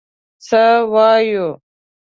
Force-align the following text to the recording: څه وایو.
څه 0.47 0.63
وایو. 0.93 1.47